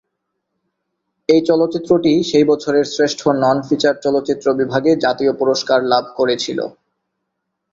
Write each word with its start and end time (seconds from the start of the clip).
এই 1.29 1.41
চলচ্চিত্রটি 1.45 2.11
সেই 2.23 2.45
বছরের 2.45 2.85
শ্রেষ্ঠ 2.85 3.21
নন-ফিচার 3.43 3.95
চলচ্চিত্র 4.03 4.47
বিভাগে 4.59 4.91
জাতীয় 5.05 5.31
পুরস্কার 5.39 5.79
লাভ 5.91 6.03
করেছিল। 6.17 6.59